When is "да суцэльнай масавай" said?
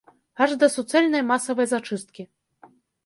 0.61-1.67